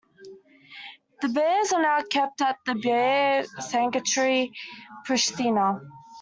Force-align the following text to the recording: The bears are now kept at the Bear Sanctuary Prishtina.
The 1.21 1.29
bears 1.29 1.71
are 1.73 1.81
now 1.83 2.01
kept 2.01 2.41
at 2.41 2.57
the 2.65 2.73
Bear 2.73 3.43
Sanctuary 3.59 4.51
Prishtina. 5.05 5.79